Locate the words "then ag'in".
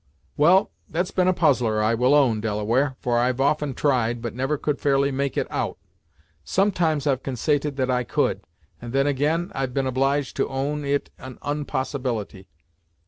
8.93-9.51